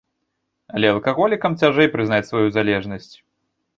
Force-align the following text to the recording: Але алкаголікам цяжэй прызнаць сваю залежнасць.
Але 0.77 0.87
алкаголікам 0.93 1.57
цяжэй 1.63 1.91
прызнаць 1.97 2.25
сваю 2.31 2.45
залежнасць. 2.57 3.11